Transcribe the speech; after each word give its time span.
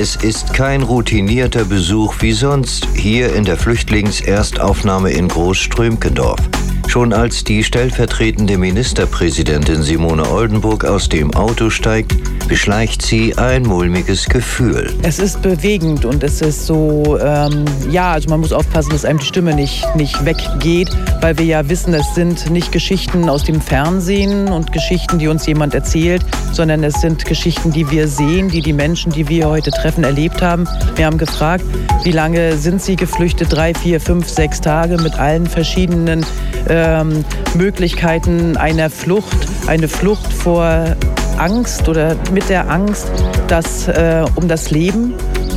Es 0.00 0.16
ist 0.16 0.54
kein 0.54 0.80
routinierter 0.82 1.66
Besuch 1.66 2.14
wie 2.20 2.32
sonst 2.32 2.88
hier 2.94 3.34
in 3.34 3.44
der 3.44 3.58
Flüchtlingserstaufnahme 3.58 5.10
in 5.10 5.28
Großströmkendorf. 5.28 6.40
Schon 6.88 7.12
als 7.12 7.44
die 7.44 7.62
stellvertretende 7.62 8.56
Ministerpräsidentin 8.56 9.82
Simone 9.82 10.26
Oldenburg 10.30 10.86
aus 10.86 11.10
dem 11.10 11.34
Auto 11.34 11.68
steigt, 11.68 12.14
beschleicht 12.50 13.00
sie 13.00 13.38
ein 13.38 13.62
mulmiges 13.62 14.28
Gefühl. 14.28 14.92
Es 15.04 15.20
ist 15.20 15.40
bewegend 15.40 16.04
und 16.04 16.24
es 16.24 16.42
ist 16.42 16.66
so, 16.66 17.16
ähm, 17.22 17.64
ja, 17.88 18.10
also 18.10 18.28
man 18.28 18.40
muss 18.40 18.52
aufpassen, 18.52 18.90
dass 18.90 19.04
einem 19.04 19.20
die 19.20 19.24
Stimme 19.24 19.54
nicht, 19.54 19.86
nicht 19.94 20.24
weggeht, 20.24 20.90
weil 21.20 21.38
wir 21.38 21.44
ja 21.44 21.68
wissen, 21.68 21.94
es 21.94 22.12
sind 22.16 22.50
nicht 22.50 22.72
Geschichten 22.72 23.28
aus 23.28 23.44
dem 23.44 23.60
Fernsehen 23.60 24.48
und 24.48 24.72
Geschichten, 24.72 25.20
die 25.20 25.28
uns 25.28 25.46
jemand 25.46 25.74
erzählt, 25.74 26.24
sondern 26.50 26.82
es 26.82 27.00
sind 27.00 27.24
Geschichten, 27.24 27.70
die 27.70 27.88
wir 27.88 28.08
sehen, 28.08 28.48
die 28.48 28.62
die 28.62 28.72
Menschen, 28.72 29.12
die 29.12 29.28
wir 29.28 29.48
heute 29.48 29.70
treffen, 29.70 30.02
erlebt 30.02 30.42
haben. 30.42 30.66
Wir 30.96 31.06
haben 31.06 31.18
gefragt, 31.18 31.64
wie 32.02 32.12
lange 32.12 32.56
sind 32.56 32.82
sie 32.82 32.96
geflüchtet? 32.96 33.52
Drei, 33.52 33.74
vier, 33.74 34.00
fünf, 34.00 34.28
sechs 34.28 34.60
Tage 34.60 34.96
mit 34.96 35.14
allen 35.14 35.46
verschiedenen 35.46 36.26
ähm, 36.68 37.24
Möglichkeiten 37.54 38.56
einer 38.56 38.90
Flucht, 38.90 39.46
eine 39.68 39.86
Flucht 39.86 40.32
vor 40.32 40.96
Angst 41.40 41.88
oder 41.88 42.16
mit 42.32 42.48
der 42.48 42.70
Angst 42.70 43.10
dass, 43.48 43.88
äh, 43.88 44.24
um 44.36 44.46
das 44.46 44.70
Leben. 44.70 45.14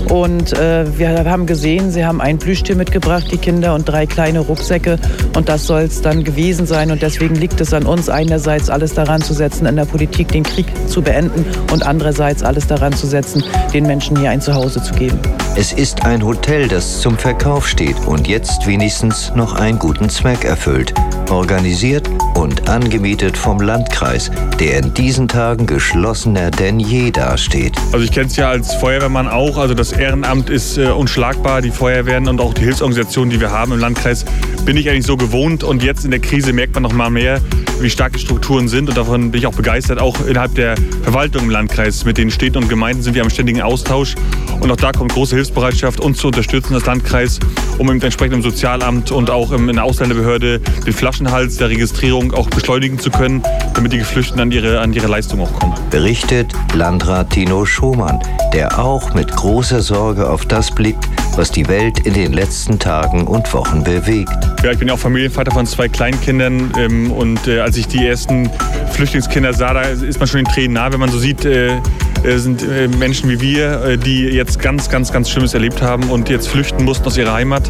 Und 0.10 0.54
äh, 0.54 0.98
wir 0.98 1.26
haben 1.26 1.46
gesehen, 1.46 1.92
sie 1.92 2.06
haben 2.06 2.22
ein 2.22 2.38
Plüschtier 2.38 2.76
mitgebracht, 2.76 3.28
die 3.32 3.38
Kinder, 3.38 3.74
und 3.74 3.86
drei 3.86 4.06
kleine 4.06 4.40
Rucksäcke. 4.40 5.00
Und 5.36 5.50
das 5.50 5.66
soll 5.66 5.82
es 5.84 6.02
dann 6.02 6.24
gewesen 6.24 6.66
sein. 6.66 6.92
Und 6.92 7.02
deswegen 7.02 7.36
liegt 7.36 7.60
es 7.62 7.74
an 7.74 7.86
uns, 7.86 8.10
einerseits 8.10 8.70
alles 8.70 8.94
daran 8.94 9.22
zu 9.22 9.34
setzen, 9.34 9.66
in 9.66 9.76
der 9.76 9.86
Politik 9.86 10.30
den 10.30 10.44
Krieg 10.44 10.68
zu 10.88 11.02
beenden 11.02 11.46
und 11.72 11.86
andererseits 11.86 12.44
alles 12.44 12.68
daran 12.68 12.94
zu 12.94 13.08
setzen, 13.08 13.44
den 13.74 13.86
Menschen 13.86 14.20
hier 14.20 14.30
ein 14.30 14.42
Zuhause 14.42 14.82
zu 14.82 14.94
geben. 14.94 15.20
Es 15.56 15.72
ist 15.72 16.04
ein 16.04 16.24
Hotel, 16.24 16.68
das 16.68 17.02
zum 17.02 17.18
Verkauf 17.18 17.68
steht 17.68 17.96
und 18.08 18.28
jetzt 18.28 18.66
wenigstens 18.66 19.32
noch 19.36 19.54
einen 19.54 19.78
guten 19.78 20.10
Zweck 20.10 20.46
erfüllt. 20.46 20.94
Organisiert 21.30 22.10
und 22.36 22.68
angemietet 22.70 23.38
vom 23.38 23.62
Landkreis, 23.62 24.32
der 24.60 24.80
in 24.80 24.94
diesen 24.94 25.28
Tagen 25.28 25.66
geschlossener 25.66 26.52
denn 26.52 26.80
je 26.80 27.12
dasteht. 27.12 27.76
Also 27.92 28.04
ich 28.04 28.12
kenne 28.12 28.28
es 28.28 28.36
ja 28.36 28.50
als 28.50 28.74
Feuerwehrmann 28.76 29.28
auch. 29.28 29.58
Also 29.58 29.74
das 29.74 29.93
Ehrenamt 29.98 30.50
ist 30.50 30.78
äh, 30.78 30.88
unschlagbar. 30.88 31.62
Die 31.62 31.72
Feuerwehren 31.72 32.28
und 32.28 32.42
auch 32.42 32.54
die 32.54 32.62
Hilfsorganisationen, 32.62 33.30
die 33.30 33.40
wir 33.40 33.52
haben 33.52 33.72
im 33.72 33.80
Landkreis, 33.80 34.26
bin 34.66 34.78
ich 34.78 34.90
eigentlich 34.90 35.06
so 35.06 35.18
gewohnt. 35.18 35.64
Und 35.64 35.84
jetzt 35.84 36.06
in 36.06 36.12
der 36.12 36.20
Krise 36.20 36.54
merkt 36.54 36.74
man 36.74 36.84
noch 36.84 36.94
mal 36.94 37.10
mehr, 37.10 37.40
wie 37.80 37.90
stark 37.90 38.14
die 38.14 38.20
Strukturen 38.20 38.68
sind. 38.68 38.90
Und 38.90 38.98
davon 38.98 39.32
bin 39.32 39.40
ich 39.40 39.48
auch 39.48 39.54
begeistert. 39.54 40.00
Auch 40.00 40.26
innerhalb 40.26 40.56
der 40.56 40.76
Verwaltung 41.04 41.44
im 41.44 41.50
Landkreis. 41.50 42.06
Mit 42.06 42.18
den 42.18 42.32
Städten 42.32 42.58
und 42.58 42.70
Gemeinden 42.70 43.04
sind 43.04 43.14
wir 43.14 43.22
am 43.22 43.30
ständigen 43.30 43.62
Austausch. 43.62 44.16
Und 44.60 44.72
auch 44.72 44.78
da 44.78 44.92
kommt 44.92 45.14
große 45.14 45.36
Hilfsbereitschaft, 45.36 46.00
uns 46.00 46.20
zu 46.20 46.28
unterstützen, 46.28 46.74
das 46.74 46.86
Landkreis, 46.86 47.40
um 47.78 47.90
im 47.90 48.42
Sozialamt 48.42 49.12
und 49.12 49.30
auch 49.30 49.52
in 49.52 49.68
der 49.68 49.84
Ausländerbehörde 49.84 50.60
den 50.60 50.94
Flaschenhals 50.94 51.58
der 51.58 51.70
Registrierung 51.70 52.34
auch 52.34 52.50
beschleunigen 52.50 52.98
zu 52.98 53.12
können, 53.12 53.44
damit 53.74 53.92
die 53.92 53.98
Geflüchteten 53.98 54.42
an 54.42 54.52
ihre, 54.52 54.80
an 54.80 54.94
ihre 54.94 55.08
Leistung 55.08 55.42
auch 55.42 55.54
kommen. 55.54 55.74
Berichtet 55.90 56.54
Landrat 56.74 57.32
Tino 57.32 57.66
Schumann, 57.66 58.20
der 58.54 58.80
auch 58.80 59.14
mit 59.14 59.36
großer 59.36 59.82
Sorge 59.84 60.30
auf 60.30 60.46
das 60.46 60.72
blickt, 60.72 61.08
was 61.36 61.52
die 61.52 61.68
Welt 61.68 62.00
in 62.00 62.14
den 62.14 62.34
letzten 62.34 62.80
Tagen 62.80 63.28
und 63.28 63.54
Wochen 63.54 63.84
bewegt. 63.84 64.32
Ja, 64.64 64.72
ich 64.72 64.80
bin 64.80 64.88
ja 64.88 64.96
auch 64.96 65.00
Familienvater 65.00 65.52
von 65.52 65.66
zwei 65.66 65.90
Kleinkindern 65.90 66.72
ähm, 66.78 67.12
und 67.12 67.48
äh, 67.48 67.60
als 67.60 67.78
ich 67.78 67.88
die 67.88 68.08
ersten 68.08 68.50
Flüchtlingskinder 68.92 69.54
sah, 69.54 69.74
da 69.74 69.82
ist 69.82 70.20
man 70.20 70.28
schon 70.28 70.40
in 70.40 70.46
Tränen 70.46 70.74
nah, 70.74 70.92
wenn 70.92 71.00
man 71.00 71.12
so 71.12 71.20
sieht, 71.20 71.46
äh, 71.46 71.80
sind 72.24 72.64
äh, 72.64 72.88
Menschen 72.88 73.30
wie 73.30 73.42
wir, 73.42 73.84
äh, 73.84 73.98
die 73.98 74.24
jetzt 74.24 74.60
ganz, 74.60 74.90
ganz, 74.90 75.12
ganz 75.12 75.30
Schlimmes 75.30 75.54
erlebt 75.54 75.82
haben 75.82 76.10
und 76.10 76.30
jetzt 76.30 76.48
flüchten 76.48 76.84
mussten 76.84 77.06
aus 77.06 77.18
ihrer 77.18 77.34
Heimat. 77.34 77.70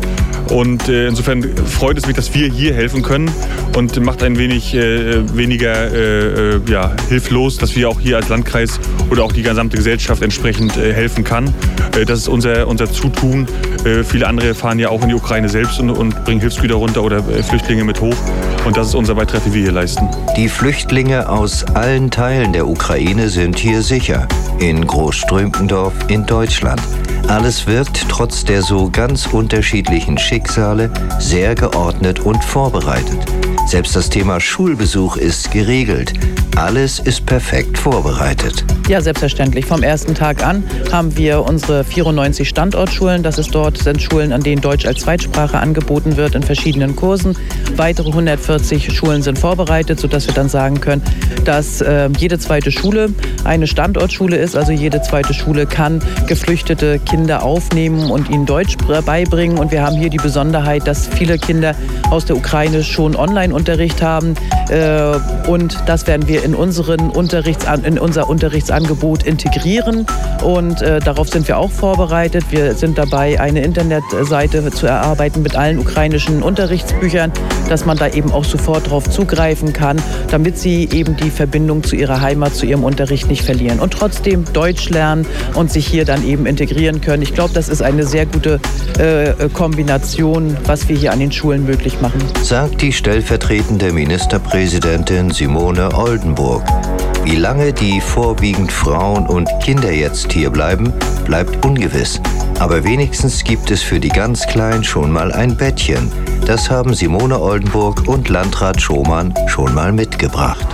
Und 0.49 0.89
insofern 0.89 1.41
freut 1.65 1.97
es 1.97 2.05
mich, 2.05 2.15
dass 2.15 2.36
wir 2.36 2.47
hier 2.47 2.75
helfen 2.75 3.02
können 3.02 3.31
und 3.75 3.99
macht 4.02 4.21
ein 4.21 4.37
wenig 4.37 4.73
weniger 4.73 6.59
ja, 6.67 6.92
hilflos, 7.08 7.58
dass 7.58 7.75
wir 7.75 7.89
auch 7.89 7.99
hier 7.99 8.17
als 8.17 8.27
Landkreis 8.27 8.80
oder 9.09 9.23
auch 9.23 9.31
die 9.31 9.42
gesamte 9.42 9.77
Gesellschaft 9.77 10.21
entsprechend 10.21 10.75
helfen 10.75 11.23
kann. 11.23 11.52
das 12.05 12.19
ist 12.19 12.27
unser, 12.27 12.67
unser 12.67 12.92
Zutun. 12.92 13.47
viele 14.03 14.27
andere 14.27 14.53
fahren 14.53 14.80
ja 14.80 14.89
auch 14.89 15.02
in 15.02 15.09
die 15.09 15.15
Ukraine 15.15 15.47
selbst 15.47 15.80
und, 15.80 15.89
und 15.89 16.23
bringen 16.25 16.42
Hilfsgüter 16.42 16.75
runter 16.75 17.03
oder 17.03 17.23
Flüchtlinge 17.23 17.86
mit 17.86 18.02
hoch. 18.02 18.17
Und 18.65 18.77
das 18.77 18.89
ist 18.89 18.95
unser 18.95 19.15
Beitrag, 19.15 19.45
den 19.45 19.53
wir 19.53 19.61
hier 19.61 19.71
leisten. 19.71 20.08
Die 20.37 20.49
Flüchtlinge 20.49 21.30
aus 21.30 21.63
allen 21.63 22.11
Teilen 22.11 22.52
der 22.53 22.67
Ukraine 22.67 23.30
sind 23.30 23.58
hier 23.58 23.81
sicher 23.81 24.27
in 24.59 24.86
Großströmkendorf 24.86 25.93
in 26.09 26.26
Deutschland. 26.26 26.81
Alles 27.27 27.67
wirkt 27.67 28.05
trotz 28.09 28.43
der 28.43 28.61
so 28.61 28.89
ganz 28.89 29.27
unterschiedlichen 29.27 30.17
Schicksale 30.17 30.92
sehr 31.20 31.55
geordnet 31.55 32.20
und 32.20 32.43
vorbereitet. 32.43 33.20
Selbst 33.65 33.95
das 33.95 34.09
Thema 34.09 34.39
Schulbesuch 34.39 35.17
ist 35.17 35.52
geregelt. 35.52 36.14
Alles 36.55 36.99
ist 36.99 37.26
perfekt 37.26 37.77
vorbereitet. 37.77 38.64
Ja, 38.87 39.02
selbstverständlich. 39.02 39.65
Vom 39.65 39.81
ersten 39.81 40.14
Tag 40.14 40.45
an 40.45 40.64
haben 40.92 41.17
wir 41.17 41.42
unsere 41.42 41.83
94 41.83 42.48
Standortschulen. 42.48 43.23
Das 43.23 43.39
ist 43.39 43.55
dort 43.55 43.77
sind 43.77 44.02
Schulen, 44.02 44.31
an 44.33 44.42
denen 44.42 44.61
Deutsch 44.61 44.86
als 44.86 44.99
Zweitsprache 44.99 45.58
angeboten 45.58 46.17
wird 46.17 46.36
in 46.36 46.43
verschiedenen 46.43 46.95
Kursen. 46.95 47.36
Weitere 47.75 48.10
140 48.10 48.93
Schulen 48.93 49.23
sind 49.23 49.39
vorbereitet, 49.39 49.99
sodass 49.99 50.27
wir 50.27 50.33
dann 50.33 50.49
sagen 50.49 50.80
können, 50.80 51.02
dass 51.45 51.81
äh, 51.81 52.10
jede 52.17 52.37
zweite 52.37 52.71
Schule 52.71 53.10
eine 53.45 53.65
Standortschule 53.65 54.33
ist. 54.36 54.55
Also 54.55 54.71
jede 54.71 55.02
zweite 55.02 55.33
Schule 55.33 55.66
kann 55.66 56.02
geflüchtete 56.27 56.99
Kinder 56.99 57.44
aufnehmen 57.44 58.11
und 58.11 58.30
ihnen 58.30 58.45
Deutsch 58.45 58.77
beibringen. 59.05 59.58
Und 59.58 59.71
wir 59.71 59.83
haben 59.83 59.95
hier 59.95 60.10
die 60.10 60.17
Besonderheit, 60.17 60.88
dass 60.88 61.08
viele 61.08 61.38
Kinder 61.38 61.76
aus 62.10 62.26
der 62.26 62.36
Ukraine 62.36 62.83
schon 62.83 63.16
Online-Unterricht 63.16 64.02
haben. 64.02 64.36
Äh, 64.70 65.17
und 65.48 65.77
das 65.86 66.08
werden 66.08 66.27
wir 66.27 66.43
in, 66.43 66.55
unseren 66.55 67.10
Unterrichts, 67.10 67.66
in 67.83 67.99
unser 67.99 68.30
Unterrichtsangebot 68.30 69.23
integrieren. 69.23 70.05
Und 70.43 70.82
äh, 70.82 70.99
darauf 70.99 71.30
sind 71.30 71.48
wir 71.48 71.58
auch 71.58 71.72
vorbereitet. 71.72 72.45
Wir 72.49 72.73
sind 72.76 72.98
dabei, 72.98 73.39
eine 73.39 73.61
Internetseite 73.61 74.72
zu 74.72 74.88
erarbeiten 74.88 75.42
mit 75.42 75.55
allen 75.55 75.80
ukrainischen 75.80 76.43
Unterrichtsbüchern, 76.43 77.32
dass 77.69 77.85
man 77.85 77.97
da 77.97 78.07
eben 78.07 78.31
auch 78.31 78.45
sofort 78.45 78.87
darauf 78.87 79.09
zugreifen 79.09 79.73
kann, 79.73 80.01
damit 80.29 80.57
sie 80.57 80.89
eben 80.91 81.15
die 81.17 81.29
Verbindung 81.29 81.83
zu 81.83 81.95
ihrer 81.95 82.21
Heimat, 82.21 82.55
zu 82.55 82.65
ihrem 82.65 82.83
Unterricht 82.83 83.27
nicht 83.27 83.43
verlieren 83.43 83.79
und 83.79 83.93
trotzdem 83.93 84.45
Deutsch 84.53 84.89
lernen 84.89 85.25
und 85.55 85.71
sich 85.71 85.87
hier 85.87 86.05
dann 86.05 86.25
eben 86.27 86.45
integrieren 86.45 87.01
können. 87.01 87.23
Ich 87.23 87.33
glaube, 87.33 87.53
das 87.53 87.69
ist 87.69 87.81
eine 87.81 88.05
sehr 88.05 88.25
gute 88.25 88.59
äh, 88.99 89.49
Kombination, 89.49 90.57
was 90.65 90.87
wir 90.89 90.95
hier 90.95 91.11
an 91.11 91.19
den 91.19 91.31
Schulen 91.31 91.65
möglich 91.65 92.01
machen. 92.01 92.21
Sagt 92.43 92.81
die 92.81 92.91
stellvertretende 92.91 93.91
Ministerpräsidentin 93.91 95.31
Simone 95.31 95.93
Oldenburg. 95.93 96.63
Wie 97.23 97.37
lange 97.37 97.71
die 97.71 98.01
vorwiegend 98.01 98.71
Frauen 98.71 99.27
und 99.27 99.49
Kinder 99.63 99.91
jetzt 99.91 100.33
hier 100.33 100.49
bleiben, 100.49 100.93
bleibt 101.25 101.65
ungewiss. 101.65 102.19
Aber 102.59 102.83
wenigstens 102.83 103.43
gibt 103.43 103.71
es 103.71 103.81
für 103.81 103.99
die 103.99 104.09
ganz 104.09 104.45
Kleinen 104.47 104.83
schon 104.83 105.11
mal 105.11 105.31
ein 105.31 105.55
Bettchen. 105.58 106.11
Das 106.45 106.69
haben 106.69 106.93
Simone 106.93 107.39
Oldenburg 107.39 108.08
und 108.08 108.30
Landrat 108.30 108.81
Schomann 108.81 109.33
schon 109.47 109.73
mal 109.73 109.91
mitgebracht. 109.91 110.67